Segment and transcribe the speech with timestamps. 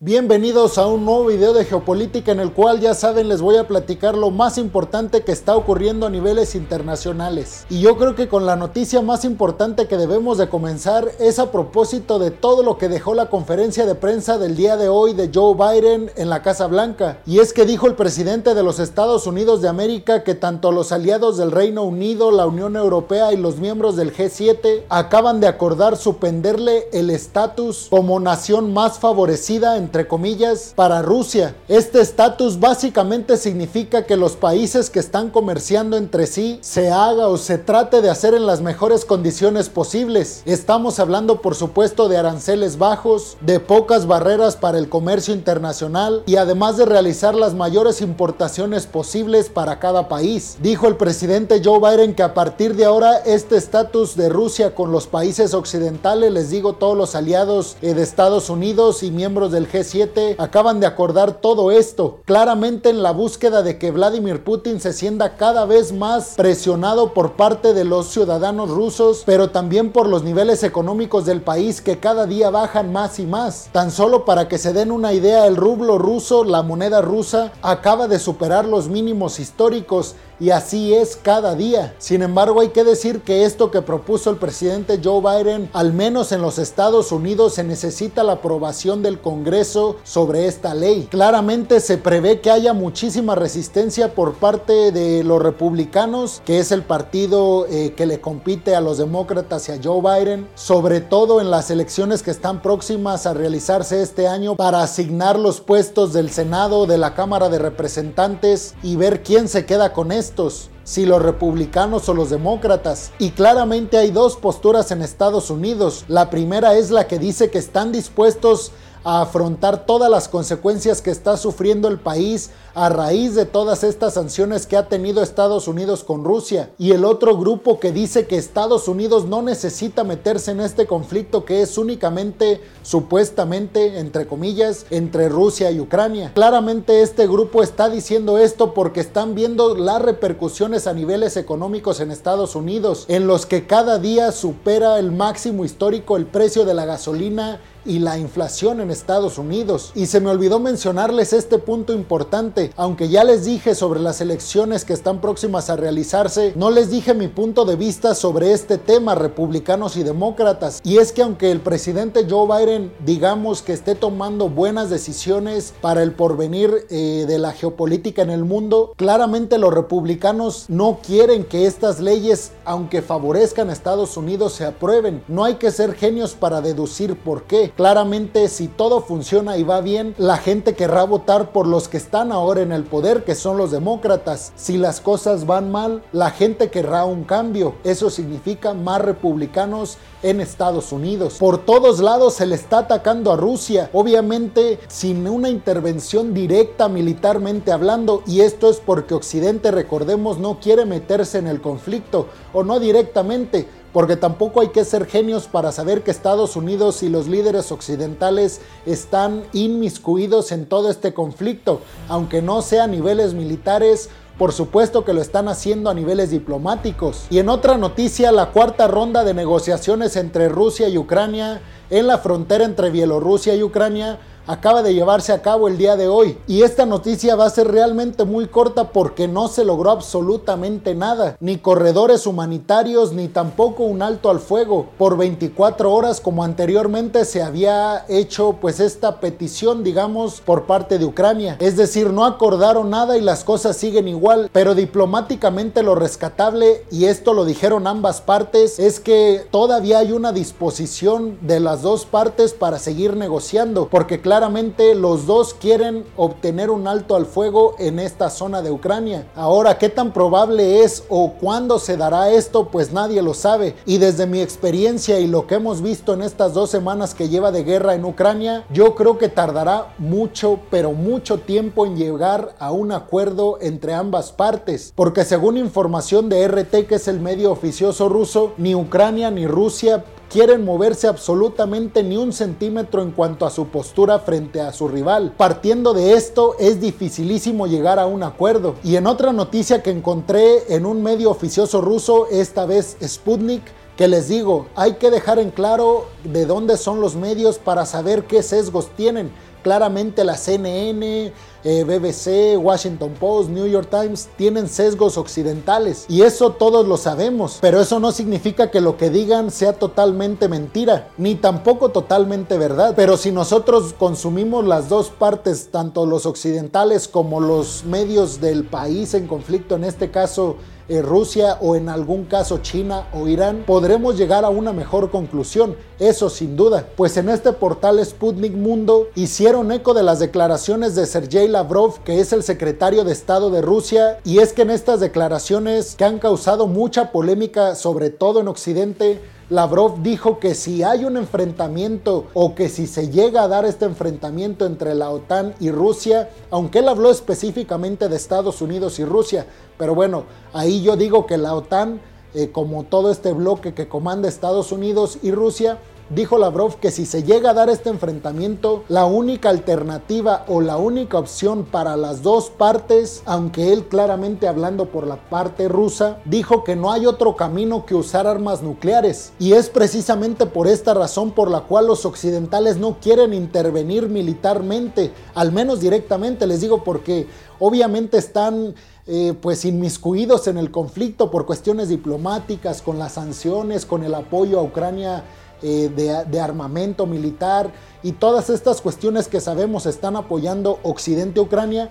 [0.00, 3.66] Bienvenidos a un nuevo video de geopolítica en el cual ya saben les voy a
[3.66, 7.66] platicar lo más importante que está ocurriendo a niveles internacionales.
[7.68, 11.50] Y yo creo que con la noticia más importante que debemos de comenzar es a
[11.50, 15.32] propósito de todo lo que dejó la conferencia de prensa del día de hoy de
[15.34, 17.18] Joe Biden en la Casa Blanca.
[17.26, 20.92] Y es que dijo el presidente de los Estados Unidos de América que tanto los
[20.92, 25.96] aliados del Reino Unido, la Unión Europea y los miembros del G7 acaban de acordar
[25.96, 31.56] suspenderle el estatus como nación más favorecida en entre comillas, para Rusia.
[31.66, 37.38] Este estatus básicamente significa que los países que están comerciando entre sí se haga o
[37.38, 40.42] se trate de hacer en las mejores condiciones posibles.
[40.44, 46.36] Estamos hablando por supuesto de aranceles bajos, de pocas barreras para el comercio internacional y
[46.36, 50.58] además de realizar las mayores importaciones posibles para cada país.
[50.60, 54.92] Dijo el presidente Joe Biden que a partir de ahora este estatus de Rusia con
[54.92, 59.66] los países occidentales, les digo todos los aliados eh, de Estados Unidos y miembros del
[59.70, 64.80] G 7 acaban de acordar todo esto, claramente en la búsqueda de que Vladimir Putin
[64.80, 70.08] se sienta cada vez más presionado por parte de los ciudadanos rusos, pero también por
[70.08, 73.68] los niveles económicos del país que cada día bajan más y más.
[73.72, 78.08] Tan solo para que se den una idea, el rublo ruso, la moneda rusa, acaba
[78.08, 81.94] de superar los mínimos históricos y así es cada día.
[81.98, 86.32] Sin embargo, hay que decir que esto que propuso el presidente Joe Biden, al menos
[86.32, 91.08] en los Estados Unidos, se necesita la aprobación del Congreso sobre esta ley.
[91.10, 96.82] Claramente se prevé que haya muchísima resistencia por parte de los republicanos, que es el
[96.82, 101.50] partido eh, que le compite a los demócratas y a Joe Biden, sobre todo en
[101.50, 106.86] las elecciones que están próximas a realizarse este año para asignar los puestos del Senado,
[106.86, 110.38] de la Cámara de Representantes y ver quién se queda con esto
[110.84, 113.12] si los republicanos o los demócratas.
[113.18, 116.06] Y claramente hay dos posturas en Estados Unidos.
[116.08, 118.72] La primera es la que dice que están dispuestos
[119.04, 124.14] a afrontar todas las consecuencias que está sufriendo el país a raíz de todas estas
[124.14, 126.70] sanciones que ha tenido Estados Unidos con Rusia.
[126.78, 131.44] Y el otro grupo que dice que Estados Unidos no necesita meterse en este conflicto
[131.44, 136.32] que es únicamente, supuestamente, entre comillas, entre Rusia y Ucrania.
[136.34, 142.10] Claramente este grupo está diciendo esto porque están viendo las repercusiones a niveles económicos en
[142.10, 146.84] Estados Unidos, en los que cada día supera el máximo histórico el precio de la
[146.84, 149.90] gasolina y la inflación en Estados Unidos.
[149.94, 154.84] Y se me olvidó mencionarles este punto importante, aunque ya les dije sobre las elecciones
[154.84, 159.14] que están próximas a realizarse, no les dije mi punto de vista sobre este tema,
[159.14, 160.80] republicanos y demócratas.
[160.84, 166.02] Y es que aunque el presidente Joe Biden digamos que esté tomando buenas decisiones para
[166.02, 171.66] el porvenir eh, de la geopolítica en el mundo, claramente los republicanos no quieren que
[171.66, 175.22] estas leyes, aunque favorezcan a Estados Unidos, se aprueben.
[175.28, 177.72] No hay que ser genios para deducir por qué.
[177.78, 182.32] Claramente si todo funciona y va bien, la gente querrá votar por los que están
[182.32, 184.52] ahora en el poder, que son los demócratas.
[184.56, 187.76] Si las cosas van mal, la gente querrá un cambio.
[187.84, 191.36] Eso significa más republicanos en Estados Unidos.
[191.38, 197.70] Por todos lados se le está atacando a Rusia, obviamente sin una intervención directa militarmente
[197.70, 202.80] hablando, y esto es porque Occidente, recordemos, no quiere meterse en el conflicto, o no
[202.80, 207.72] directamente, porque tampoco hay que ser genios para saber que Estados Unidos y los líderes
[207.72, 214.10] occidentales están inmiscuidos en todo este conflicto, aunque no sea a niveles militares.
[214.38, 217.26] Por supuesto que lo están haciendo a niveles diplomáticos.
[217.28, 221.60] Y en otra noticia, la cuarta ronda de negociaciones entre Rusia y Ucrania
[221.90, 226.08] en la frontera entre Bielorrusia y Ucrania acaba de llevarse a cabo el día de
[226.08, 226.38] hoy.
[226.46, 231.36] Y esta noticia va a ser realmente muy corta porque no se logró absolutamente nada.
[231.38, 237.42] Ni corredores humanitarios, ni tampoco un alto al fuego por 24 horas como anteriormente se
[237.42, 241.56] había hecho pues esta petición digamos por parte de Ucrania.
[241.60, 244.48] Es decir, no acordaron nada y las cosas siguen igual.
[244.52, 250.32] Pero diplomáticamente lo rescatable, y esto lo dijeron ambas partes, es que todavía hay una
[250.32, 253.88] disposición de las dos partes para seguir negociando.
[253.88, 258.70] Porque claro, claramente los dos quieren obtener un alto al fuego en esta zona de
[258.70, 259.26] Ucrania.
[259.34, 262.68] Ahora, ¿qué tan probable es o cuándo se dará esto?
[262.68, 263.74] Pues nadie lo sabe.
[263.84, 267.50] Y desde mi experiencia y lo que hemos visto en estas dos semanas que lleva
[267.50, 272.70] de guerra en Ucrania, yo creo que tardará mucho, pero mucho tiempo en llegar a
[272.70, 274.92] un acuerdo entre ambas partes.
[274.94, 280.04] Porque según información de RT, que es el medio oficioso ruso, ni Ucrania ni Rusia
[280.30, 285.34] quieren moverse absolutamente ni un centímetro en cuanto a su postura frente a su rival.
[285.36, 288.74] Partiendo de esto, es dificilísimo llegar a un acuerdo.
[288.84, 293.62] Y en otra noticia que encontré en un medio oficioso ruso, esta vez Sputnik,
[293.96, 298.24] que les digo, hay que dejar en claro de dónde son los medios para saber
[298.26, 299.32] qué sesgos tienen
[299.62, 301.32] Claramente la CNN,
[301.64, 307.58] eh, BBC, Washington Post, New York Times tienen sesgos occidentales y eso todos lo sabemos,
[307.60, 312.94] pero eso no significa que lo que digan sea totalmente mentira, ni tampoco totalmente verdad.
[312.96, 319.14] Pero si nosotros consumimos las dos partes, tanto los occidentales como los medios del país
[319.14, 320.56] en conflicto, en este caso
[320.88, 325.76] eh, Rusia o en algún caso China o Irán, podremos llegar a una mejor conclusión,
[325.98, 326.88] eso sin duda.
[326.96, 332.20] Pues en este portal Sputnik Mundo hicieron eco de las declaraciones de Sergei Lavrov, que
[332.20, 336.18] es el secretario de Estado de Rusia, y es que en estas declaraciones que han
[336.18, 339.20] causado mucha polémica, sobre todo en Occidente,
[339.50, 343.86] Lavrov dijo que si hay un enfrentamiento o que si se llega a dar este
[343.86, 349.46] enfrentamiento entre la OTAN y Rusia, aunque él habló específicamente de Estados Unidos y Rusia,
[349.78, 351.98] pero bueno, ahí yo digo que la OTAN,
[352.34, 355.78] eh, como todo este bloque que comanda Estados Unidos y Rusia,
[356.10, 360.76] dijo Lavrov que si se llega a dar este enfrentamiento, la única alternativa o la
[360.76, 366.64] única opción para las dos partes, aunque él claramente hablando por la parte rusa, dijo
[366.64, 369.32] que no hay otro camino que usar armas nucleares.
[369.38, 375.12] Y es precisamente por esta razón por la cual los occidentales no quieren intervenir militarmente,
[375.34, 377.26] al menos directamente, les digo porque
[377.58, 378.74] obviamente están
[379.06, 384.58] eh, pues inmiscuidos en el conflicto por cuestiones diplomáticas, con las sanciones, con el apoyo
[384.58, 385.24] a Ucrania
[385.62, 387.72] eh, de, armamento militar
[388.02, 391.90] y todas estas cuestiones que sabemos están apoyando Occidente Ucrania,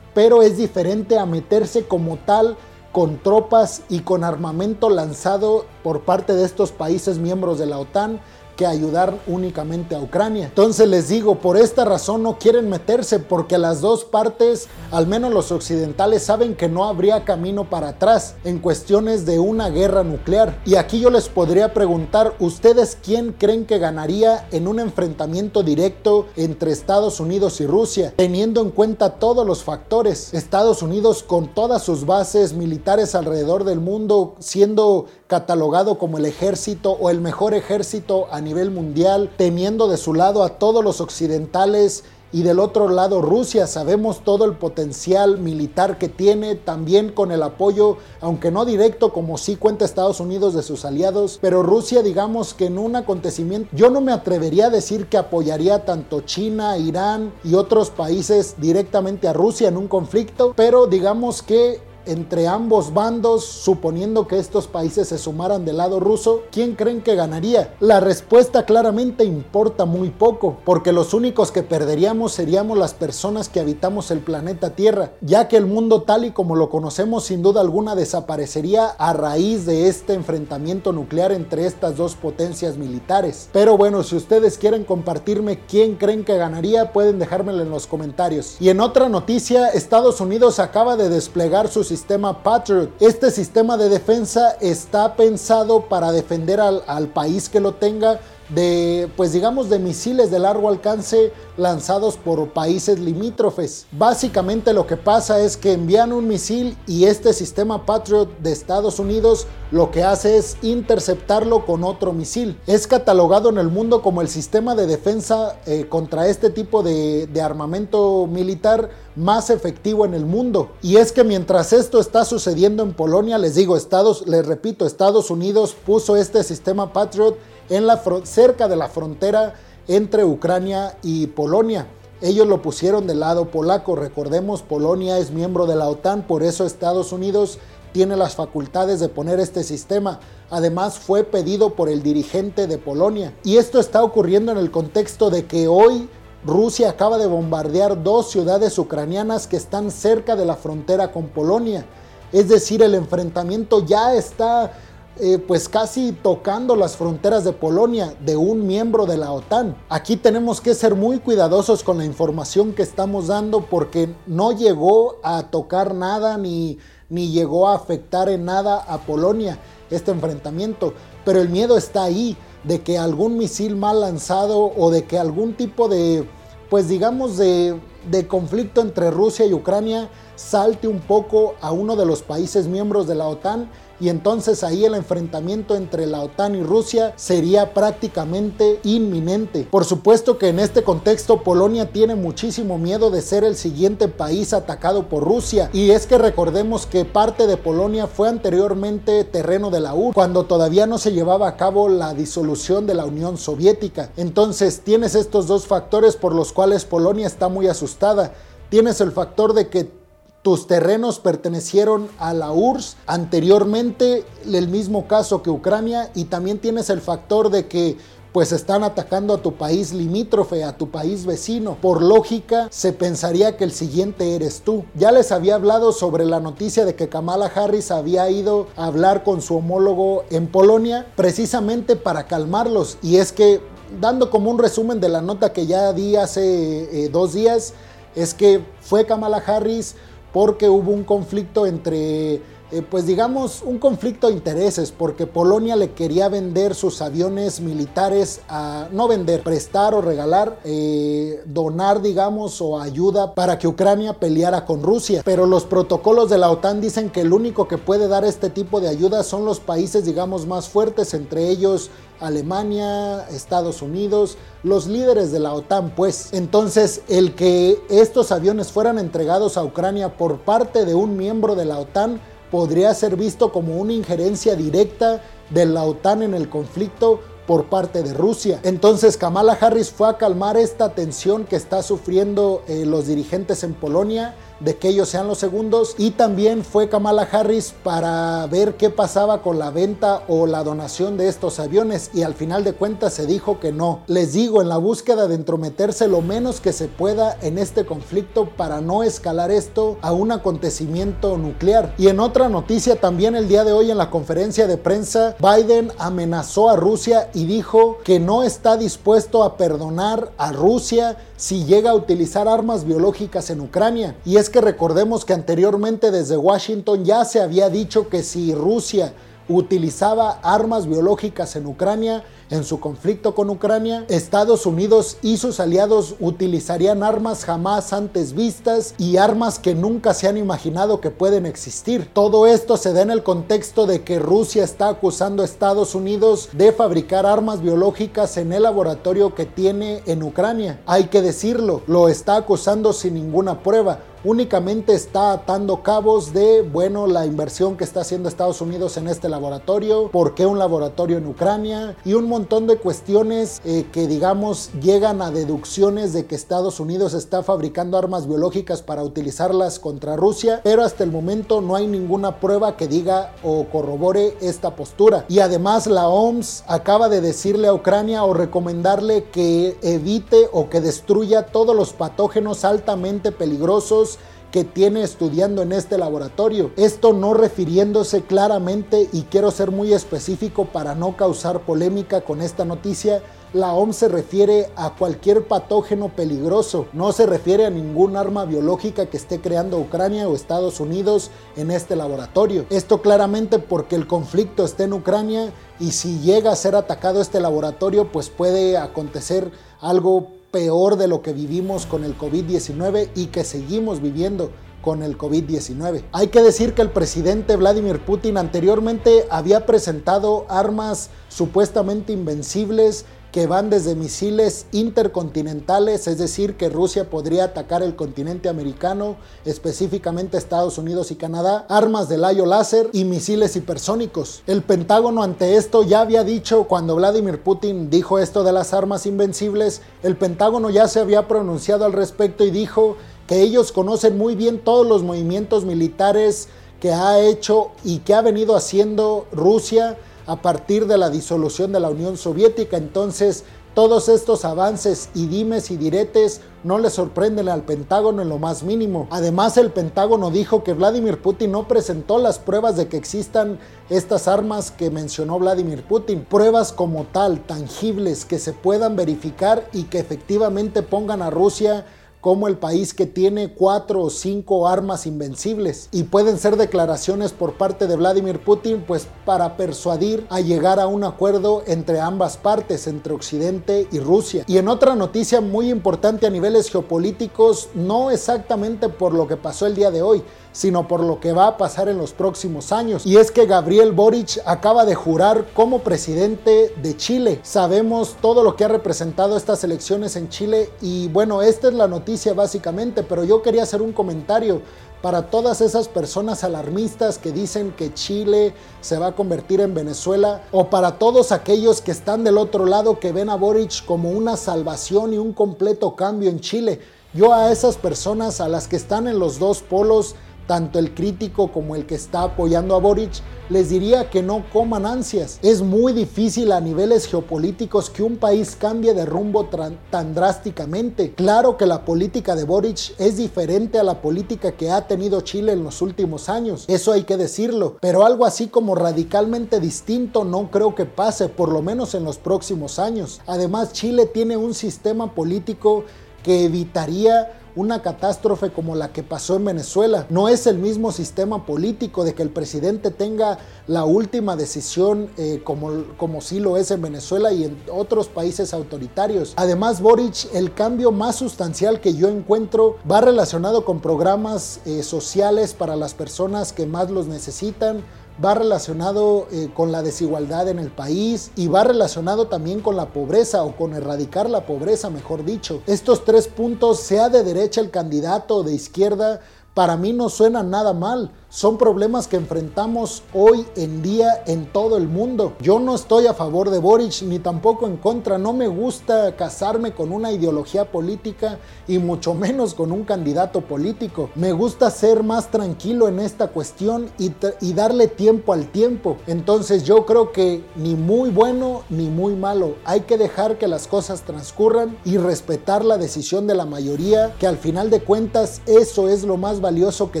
[0.14, 2.56] pero es diferente a meterse como tal
[2.92, 8.20] con tropas y con armamento lanzado por parte de estos países miembros de la OTAN
[8.56, 10.46] que ayudar únicamente a Ucrania.
[10.46, 15.32] Entonces les digo, por esta razón no quieren meterse porque las dos partes, al menos
[15.32, 20.60] los occidentales, saben que no habría camino para atrás en cuestiones de una guerra nuclear.
[20.64, 26.26] Y aquí yo les podría preguntar, ¿ustedes quién creen que ganaría en un enfrentamiento directo
[26.36, 28.12] entre Estados Unidos y Rusia?
[28.16, 30.34] Teniendo en cuenta todos los factores.
[30.34, 36.92] Estados Unidos con todas sus bases militares alrededor del mundo siendo catalogado como el ejército
[36.92, 42.04] o el mejor ejército a nivel mundial, teniendo de su lado a todos los occidentales
[42.32, 43.66] y del otro lado Rusia.
[43.66, 49.38] Sabemos todo el potencial militar que tiene, también con el apoyo, aunque no directo como
[49.38, 53.90] sí cuenta Estados Unidos de sus aliados, pero Rusia digamos que en un acontecimiento, yo
[53.90, 59.32] no me atrevería a decir que apoyaría tanto China, Irán y otros países directamente a
[59.32, 65.18] Rusia en un conflicto, pero digamos que entre ambos bandos, suponiendo que estos países se
[65.18, 67.74] sumaran del lado ruso, ¿quién creen que ganaría?
[67.80, 73.60] La respuesta claramente importa muy poco, porque los únicos que perderíamos seríamos las personas que
[73.60, 77.60] habitamos el planeta Tierra, ya que el mundo tal y como lo conocemos sin duda
[77.60, 83.48] alguna desaparecería a raíz de este enfrentamiento nuclear entre estas dos potencias militares.
[83.52, 88.56] Pero bueno, si ustedes quieren compartirme quién creen que ganaría, pueden dejármelo en los comentarios.
[88.60, 92.90] Y en otra noticia, Estados Unidos acaba de desplegar sus sistema Patriot.
[93.00, 98.18] Este sistema de defensa está pensado para defender al, al país que lo tenga
[98.54, 103.86] de, pues digamos, de misiles de largo alcance lanzados por países limítrofes.
[103.92, 108.98] Básicamente lo que pasa es que envían un misil y este sistema Patriot de Estados
[108.98, 112.58] Unidos lo que hace es interceptarlo con otro misil.
[112.66, 117.26] Es catalogado en el mundo como el sistema de defensa eh, contra este tipo de,
[117.26, 120.72] de armamento militar más efectivo en el mundo.
[120.82, 125.30] Y es que mientras esto está sucediendo en Polonia, les digo, Estados, les repito, Estados
[125.30, 127.36] Unidos puso este sistema Patriot
[127.68, 129.54] en la cerca de la frontera
[129.88, 131.86] entre Ucrania y Polonia.
[132.20, 133.96] Ellos lo pusieron del lado polaco.
[133.96, 137.58] Recordemos, Polonia es miembro de la OTAN, por eso Estados Unidos
[137.92, 140.20] tiene las facultades de poner este sistema.
[140.50, 143.34] Además, fue pedido por el dirigente de Polonia.
[143.42, 146.08] Y esto está ocurriendo en el contexto de que hoy
[146.44, 151.84] Rusia acaba de bombardear dos ciudades ucranianas que están cerca de la frontera con Polonia.
[152.32, 154.72] Es decir, el enfrentamiento ya está
[155.20, 159.76] eh, pues casi tocando las fronteras de Polonia de un miembro de la OTAN.
[159.90, 165.16] Aquí tenemos que ser muy cuidadosos con la información que estamos dando porque no llegó
[165.22, 166.78] a tocar nada ni,
[167.10, 169.58] ni llegó a afectar en nada a Polonia
[169.90, 170.94] este enfrentamiento,
[171.26, 175.52] pero el miedo está ahí de que algún misil mal lanzado o de que algún
[175.54, 176.26] tipo de,
[176.70, 177.78] pues digamos, de,
[178.10, 183.06] de conflicto entre Rusia y Ucrania salte un poco a uno de los países miembros
[183.06, 183.68] de la OTAN
[184.02, 189.68] y entonces ahí el enfrentamiento entre la OTAN y Rusia sería prácticamente inminente.
[189.70, 194.54] Por supuesto que en este contexto Polonia tiene muchísimo miedo de ser el siguiente país
[194.54, 199.78] atacado por Rusia y es que recordemos que parte de Polonia fue anteriormente terreno de
[199.78, 204.10] la URSS cuando todavía no se llevaba a cabo la disolución de la Unión Soviética.
[204.16, 208.32] Entonces tienes estos dos factores por los cuales Polonia está muy asustada.
[208.68, 210.01] Tienes el factor de que
[210.42, 216.90] tus terrenos pertenecieron a la URSS anteriormente, el mismo caso que Ucrania, y también tienes
[216.90, 217.96] el factor de que
[218.32, 221.76] pues están atacando a tu país limítrofe, a tu país vecino.
[221.80, 224.84] Por lógica, se pensaría que el siguiente eres tú.
[224.94, 229.22] Ya les había hablado sobre la noticia de que Kamala Harris había ido a hablar
[229.22, 232.96] con su homólogo en Polonia precisamente para calmarlos.
[233.02, 233.60] Y es que,
[234.00, 237.74] dando como un resumen de la nota que ya di hace eh, dos días,
[238.14, 239.94] es que fue Kamala Harris
[240.32, 242.40] porque hubo un conflicto entre
[242.72, 248.40] eh, pues digamos, un conflicto de intereses, porque Polonia le quería vender sus aviones militares
[248.48, 254.64] a, no vender, prestar o regalar, eh, donar, digamos, o ayuda para que Ucrania peleara
[254.64, 255.20] con Rusia.
[255.22, 258.80] Pero los protocolos de la OTAN dicen que el único que puede dar este tipo
[258.80, 265.32] de ayuda son los países, digamos, más fuertes, entre ellos Alemania, Estados Unidos, los líderes
[265.32, 266.32] de la OTAN, pues.
[266.32, 271.64] Entonces, el que estos aviones fueran entregados a Ucrania por parte de un miembro de
[271.64, 272.20] la OTAN,
[272.52, 278.02] podría ser visto como una injerencia directa de la OTAN en el conflicto por parte
[278.02, 278.60] de Rusia.
[278.62, 283.72] Entonces Kamala Harris fue a calmar esta tensión que está sufriendo eh, los dirigentes en
[283.72, 288.90] Polonia de que ellos sean los segundos y también fue Kamala Harris para ver qué
[288.90, 293.14] pasaba con la venta o la donación de estos aviones y al final de cuentas
[293.14, 294.00] se dijo que no.
[294.06, 298.48] Les digo, en la búsqueda de entrometerse lo menos que se pueda en este conflicto
[298.56, 301.94] para no escalar esto a un acontecimiento nuclear.
[301.98, 305.92] Y en otra noticia también el día de hoy en la conferencia de prensa, Biden
[305.98, 311.90] amenazó a Rusia y dijo que no está dispuesto a perdonar a Rusia si llega
[311.90, 314.16] a utilizar armas biológicas en Ucrania.
[314.24, 319.12] Y es que recordemos que anteriormente desde Washington ya se había dicho que si Rusia
[319.48, 326.16] utilizaba armas biológicas en Ucrania, en su conflicto con Ucrania, Estados Unidos y sus aliados
[326.20, 332.10] utilizarían armas jamás antes vistas y armas que nunca se han imaginado que pueden existir.
[332.12, 336.50] Todo esto se da en el contexto de que Rusia está acusando a Estados Unidos
[336.52, 340.82] de fabricar armas biológicas en el laboratorio que tiene en Ucrania.
[340.86, 347.06] Hay que decirlo, lo está acusando sin ninguna prueba únicamente está atando cabos de, bueno,
[347.06, 351.26] la inversión que está haciendo Estados Unidos en este laboratorio, por qué un laboratorio en
[351.26, 356.80] Ucrania y un montón de cuestiones eh, que digamos llegan a deducciones de que Estados
[356.80, 361.86] Unidos está fabricando armas biológicas para utilizarlas contra Rusia, pero hasta el momento no hay
[361.86, 365.24] ninguna prueba que diga o corrobore esta postura.
[365.28, 370.80] Y además la OMS acaba de decirle a Ucrania o recomendarle que evite o que
[370.80, 374.11] destruya todos los patógenos altamente peligrosos
[374.52, 376.70] que tiene estudiando en este laboratorio.
[376.76, 382.64] Esto no refiriéndose claramente y quiero ser muy específico para no causar polémica con esta
[382.64, 383.22] noticia.
[383.54, 389.06] La OMS se refiere a cualquier patógeno peligroso, no se refiere a ningún arma biológica
[389.06, 392.64] que esté creando Ucrania o Estados Unidos en este laboratorio.
[392.70, 397.40] Esto claramente porque el conflicto está en Ucrania y si llega a ser atacado este
[397.40, 403.42] laboratorio pues puede acontecer algo peor de lo que vivimos con el COVID-19 y que
[403.42, 406.04] seguimos viviendo con el COVID-19.
[406.12, 413.46] Hay que decir que el presidente Vladimir Putin anteriormente había presentado armas supuestamente invencibles que
[413.46, 420.76] van desde misiles intercontinentales, es decir, que Rusia podría atacar el continente americano, específicamente Estados
[420.76, 424.42] Unidos y Canadá, armas de layo láser y misiles hipersónicos.
[424.46, 429.06] El Pentágono ante esto ya había dicho, cuando Vladimir Putin dijo esto de las armas
[429.06, 434.34] invencibles, el Pentágono ya se había pronunciado al respecto y dijo que ellos conocen muy
[434.34, 436.48] bien todos los movimientos militares
[436.80, 441.80] que ha hecho y que ha venido haciendo Rusia a partir de la disolución de
[441.80, 442.76] la Unión Soviética.
[442.76, 448.38] Entonces, todos estos avances y dimes y diretes no le sorprenden al Pentágono en lo
[448.38, 449.08] más mínimo.
[449.10, 454.28] Además, el Pentágono dijo que Vladimir Putin no presentó las pruebas de que existan estas
[454.28, 456.26] armas que mencionó Vladimir Putin.
[456.28, 461.86] Pruebas como tal, tangibles, que se puedan verificar y que efectivamente pongan a Rusia
[462.22, 467.54] como el país que tiene cuatro o cinco armas invencibles y pueden ser declaraciones por
[467.54, 472.86] parte de Vladimir Putin pues para persuadir a llegar a un acuerdo entre ambas partes,
[472.86, 474.44] entre Occidente y Rusia.
[474.46, 479.66] Y en otra noticia muy importante a niveles geopolíticos, no exactamente por lo que pasó
[479.66, 483.04] el día de hoy, sino por lo que va a pasar en los próximos años.
[483.04, 487.40] Y es que Gabriel Boric acaba de jurar como presidente de Chile.
[487.42, 491.88] Sabemos todo lo que ha representado estas elecciones en Chile y bueno, esta es la
[491.88, 494.62] noticia básicamente, pero yo quería hacer un comentario
[495.00, 500.42] para todas esas personas alarmistas que dicen que Chile se va a convertir en Venezuela,
[500.52, 504.36] o para todos aquellos que están del otro lado que ven a Boric como una
[504.36, 506.80] salvación y un completo cambio en Chile.
[507.14, 510.14] Yo a esas personas, a las que están en los dos polos,
[510.52, 514.84] tanto el crítico como el que está apoyando a Boric, les diría que no coman
[514.84, 515.38] ansias.
[515.40, 519.48] Es muy difícil a niveles geopolíticos que un país cambie de rumbo
[519.90, 521.14] tan drásticamente.
[521.14, 525.52] Claro que la política de Boric es diferente a la política que ha tenido Chile
[525.52, 530.50] en los últimos años, eso hay que decirlo, pero algo así como radicalmente distinto no
[530.50, 533.22] creo que pase, por lo menos en los próximos años.
[533.26, 535.84] Además, Chile tiene un sistema político
[536.22, 540.06] que evitaría una catástrofe como la que pasó en Venezuela.
[540.10, 545.40] No es el mismo sistema político de que el presidente tenga la última decisión eh,
[545.44, 549.34] como, como sí lo es en Venezuela y en otros países autoritarios.
[549.36, 555.54] Además, Boric, el cambio más sustancial que yo encuentro va relacionado con programas eh, sociales
[555.54, 557.82] para las personas que más los necesitan
[558.22, 562.92] va relacionado eh, con la desigualdad en el país y va relacionado también con la
[562.92, 565.62] pobreza o con erradicar la pobreza, mejor dicho.
[565.66, 569.20] Estos tres puntos, sea de derecha el candidato o de izquierda,
[569.54, 574.76] para mí no suenan nada mal son problemas que enfrentamos hoy en día en todo
[574.76, 575.32] el mundo.
[575.40, 578.18] Yo no estoy a favor de Boric ni tampoco en contra.
[578.18, 584.10] No me gusta casarme con una ideología política y mucho menos con un candidato político.
[584.14, 588.98] Me gusta ser más tranquilo en esta cuestión y darle tiempo al tiempo.
[589.06, 592.56] Entonces yo creo que ni muy bueno ni muy malo.
[592.66, 597.26] Hay que dejar que las cosas transcurran y respetar la decisión de la mayoría, que
[597.26, 600.00] al final de cuentas eso es lo más valioso que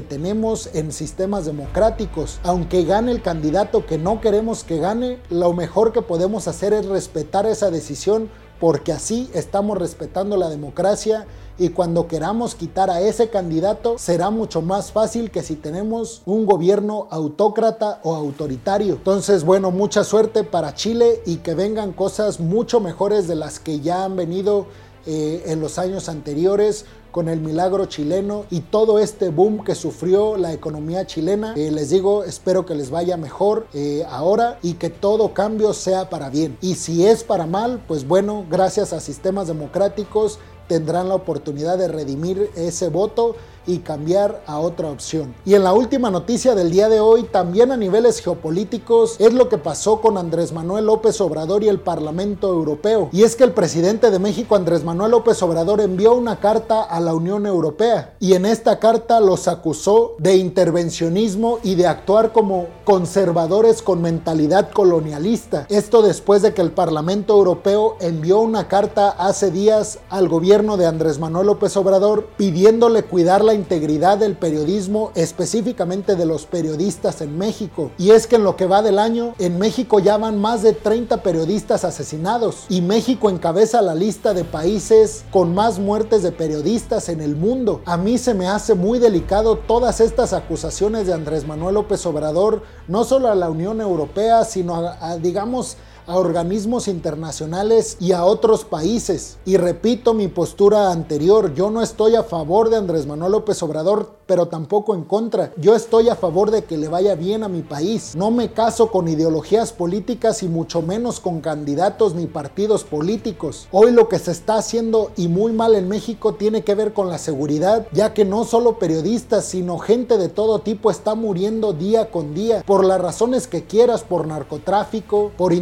[0.00, 2.40] tenemos en sistema democráticos.
[2.42, 6.86] Aunque gane el candidato que no queremos que gane, lo mejor que podemos hacer es
[6.86, 11.26] respetar esa decisión porque así estamos respetando la democracia
[11.58, 16.46] y cuando queramos quitar a ese candidato será mucho más fácil que si tenemos un
[16.46, 18.94] gobierno autócrata o autoritario.
[18.94, 23.80] Entonces, bueno, mucha suerte para Chile y que vengan cosas mucho mejores de las que
[23.80, 24.66] ya han venido
[25.06, 30.36] eh, en los años anteriores con el milagro chileno y todo este boom que sufrió
[30.36, 31.54] la economía chilena.
[31.56, 36.08] Eh, les digo, espero que les vaya mejor eh, ahora y que todo cambio sea
[36.10, 36.56] para bien.
[36.60, 41.88] Y si es para mal, pues bueno, gracias a sistemas democráticos tendrán la oportunidad de
[41.88, 45.34] redimir ese voto y cambiar a otra opción.
[45.44, 49.48] Y en la última noticia del día de hoy, también a niveles geopolíticos, es lo
[49.48, 53.08] que pasó con Andrés Manuel López Obrador y el Parlamento Europeo.
[53.12, 57.00] Y es que el presidente de México, Andrés Manuel López Obrador, envió una carta a
[57.00, 62.66] la Unión Europea y en esta carta los acusó de intervencionismo y de actuar como
[62.84, 65.66] conservadores con mentalidad colonialista.
[65.68, 70.86] Esto después de que el Parlamento Europeo envió una carta hace días al gobierno de
[70.86, 77.38] Andrés Manuel López Obrador pidiéndole cuidar la integridad del periodismo, específicamente de los periodistas en
[77.38, 77.90] México.
[77.98, 80.72] Y es que en lo que va del año, en México ya van más de
[80.72, 87.08] 30 periodistas asesinados y México encabeza la lista de países con más muertes de periodistas
[87.08, 87.82] en el mundo.
[87.84, 92.62] A mí se me hace muy delicado todas estas acusaciones de Andrés Manuel López Obrador,
[92.88, 95.76] no solo a la Unión Europea, sino a, digamos,
[96.12, 99.38] a organismos internacionales y a otros países.
[99.46, 104.16] Y repito mi postura anterior, yo no estoy a favor de Andrés Manuel López Obrador,
[104.26, 105.52] pero tampoco en contra.
[105.56, 108.14] Yo estoy a favor de que le vaya bien a mi país.
[108.14, 113.68] No me caso con ideologías políticas y mucho menos con candidatos ni partidos políticos.
[113.72, 117.08] Hoy lo que se está haciendo y muy mal en México tiene que ver con
[117.08, 122.10] la seguridad, ya que no solo periodistas, sino gente de todo tipo está muriendo día
[122.10, 125.52] con día por las razones que quieras, por narcotráfico, por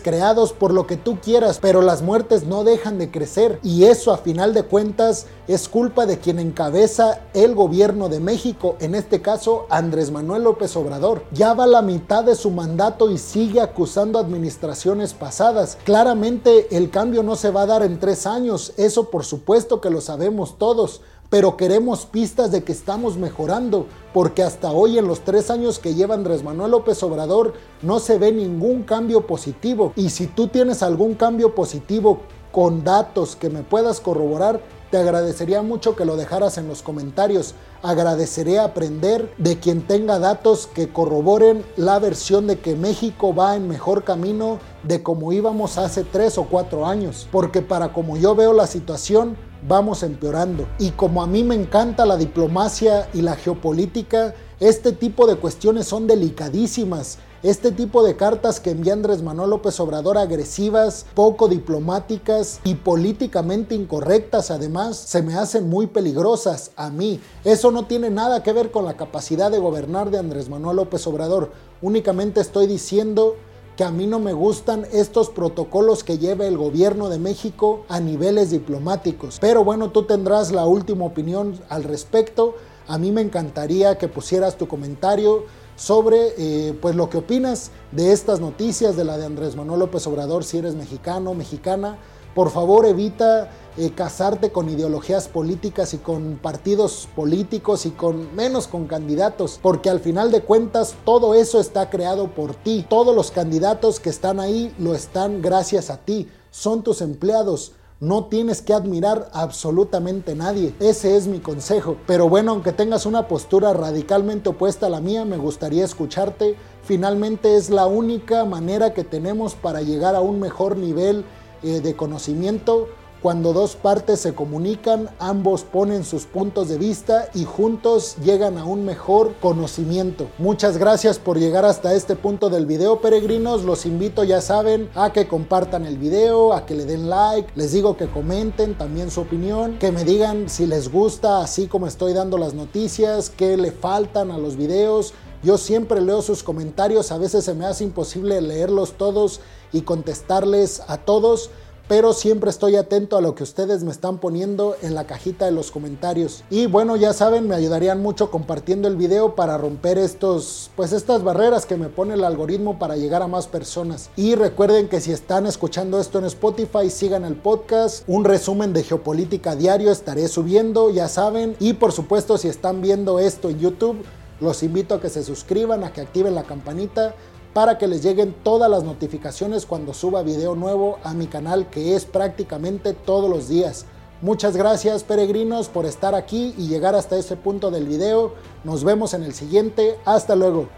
[0.00, 4.12] creados por lo que tú quieras, pero las muertes no dejan de crecer y eso
[4.12, 9.22] a final de cuentas es culpa de quien encabeza el gobierno de México, en este
[9.22, 11.22] caso Andrés Manuel López Obrador.
[11.32, 15.78] Ya va la mitad de su mandato y sigue acusando administraciones pasadas.
[15.84, 19.90] Claramente el cambio no se va a dar en tres años, eso por supuesto que
[19.90, 25.20] lo sabemos todos pero queremos pistas de que estamos mejorando, porque hasta hoy en los
[25.20, 29.92] tres años que lleva Andrés Manuel López Obrador no se ve ningún cambio positivo.
[29.96, 32.20] Y si tú tienes algún cambio positivo
[32.52, 37.54] con datos que me puedas corroborar, te agradecería mucho que lo dejaras en los comentarios.
[37.82, 43.68] Agradeceré aprender de quien tenga datos que corroboren la versión de que México va en
[43.68, 47.28] mejor camino de como íbamos hace tres o cuatro años.
[47.32, 49.36] Porque para como yo veo la situación,
[49.68, 50.66] vamos empeorando.
[50.78, 55.86] Y como a mí me encanta la diplomacia y la geopolítica, este tipo de cuestiones
[55.86, 62.60] son delicadísimas este tipo de cartas que envía Andrés Manuel López Obrador agresivas, poco diplomáticas
[62.64, 67.20] y políticamente incorrectas además, se me hacen muy peligrosas a mí.
[67.44, 71.06] Eso no tiene nada que ver con la capacidad de gobernar de Andrés Manuel López
[71.06, 71.52] Obrador.
[71.82, 73.36] Únicamente estoy diciendo
[73.76, 78.00] que a mí no me gustan estos protocolos que lleva el gobierno de México a
[78.00, 79.38] niveles diplomáticos.
[79.38, 82.56] Pero bueno, tú tendrás la última opinión al respecto.
[82.88, 85.44] A mí me encantaría que pusieras tu comentario
[85.76, 90.06] sobre eh, pues lo que opinas de estas noticias de la de Andrés Manuel López
[90.06, 91.98] Obrador, si eres mexicano, mexicana.
[92.36, 98.68] Por favor, evita eh, casarte con ideologías políticas y con partidos políticos y con menos
[98.68, 102.84] con candidatos, porque al final de cuentas todo eso está creado por ti.
[102.90, 106.28] Todos los candidatos que están ahí lo están gracias a ti.
[106.50, 110.74] Son tus empleados no tienes que admirar absolutamente nadie.
[110.80, 111.96] Ese es mi consejo.
[112.06, 116.56] Pero bueno, aunque tengas una postura radicalmente opuesta a la mía, me gustaría escucharte.
[116.82, 121.24] Finalmente es la única manera que tenemos para llegar a un mejor nivel
[121.62, 122.88] eh, de conocimiento
[123.22, 128.64] cuando dos partes se comunican, ambos ponen sus puntos de vista y juntos llegan a
[128.64, 130.28] un mejor conocimiento.
[130.38, 133.64] Muchas gracias por llegar hasta este punto del video, peregrinos.
[133.64, 137.50] Los invito, ya saben, a que compartan el video, a que le den like.
[137.56, 141.86] Les digo que comenten también su opinión, que me digan si les gusta, así como
[141.86, 145.14] estoy dando las noticias, qué le faltan a los videos.
[145.42, 149.40] Yo siempre leo sus comentarios, a veces se me hace imposible leerlos todos
[149.72, 151.50] y contestarles a todos
[151.88, 155.52] pero siempre estoy atento a lo que ustedes me están poniendo en la cajita de
[155.52, 156.42] los comentarios.
[156.50, 161.22] Y bueno, ya saben, me ayudarían mucho compartiendo el video para romper estos, pues estas
[161.22, 164.10] barreras que me pone el algoritmo para llegar a más personas.
[164.16, 168.02] Y recuerden que si están escuchando esto en Spotify, sigan el podcast.
[168.08, 171.56] Un resumen de geopolítica diario estaré subiendo, ya saben.
[171.60, 174.04] Y por supuesto, si están viendo esto en YouTube,
[174.40, 177.14] los invito a que se suscriban, a que activen la campanita
[177.54, 181.96] para que les lleguen todas las notificaciones cuando suba video nuevo a mi canal que
[181.96, 183.86] es prácticamente todos los días.
[184.22, 188.32] Muchas gracias peregrinos por estar aquí y llegar hasta ese punto del video.
[188.64, 189.98] Nos vemos en el siguiente.
[190.04, 190.68] Hasta luego.